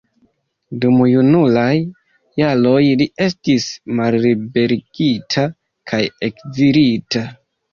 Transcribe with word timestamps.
Dum 0.85 0.95
junulaj 1.09 1.73
jaroj 2.41 2.81
li 3.01 3.07
estis 3.27 3.67
malliberigita 4.01 5.47
kaj 5.93 6.01
ekzilita. 6.31 7.27